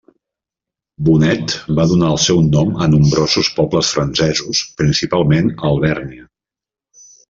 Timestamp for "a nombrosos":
2.85-3.53